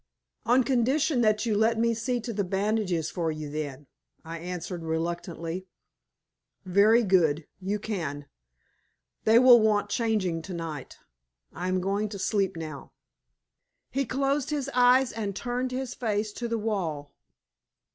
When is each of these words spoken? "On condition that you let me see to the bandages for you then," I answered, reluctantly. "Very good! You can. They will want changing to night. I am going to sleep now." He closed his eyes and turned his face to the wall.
"On 0.47 0.63
condition 0.63 1.21
that 1.21 1.45
you 1.45 1.55
let 1.55 1.77
me 1.77 1.93
see 1.93 2.19
to 2.21 2.33
the 2.33 2.43
bandages 2.43 3.11
for 3.11 3.31
you 3.31 3.51
then," 3.51 3.85
I 4.25 4.39
answered, 4.39 4.81
reluctantly. 4.83 5.67
"Very 6.65 7.03
good! 7.03 7.45
You 7.59 7.77
can. 7.77 8.25
They 9.25 9.37
will 9.37 9.59
want 9.59 9.91
changing 9.91 10.41
to 10.41 10.55
night. 10.55 10.97
I 11.53 11.67
am 11.67 11.79
going 11.81 12.09
to 12.09 12.17
sleep 12.17 12.57
now." 12.57 12.93
He 13.91 14.03
closed 14.05 14.49
his 14.49 14.71
eyes 14.73 15.11
and 15.11 15.35
turned 15.35 15.69
his 15.71 15.93
face 15.93 16.33
to 16.33 16.47
the 16.47 16.57
wall. 16.57 17.13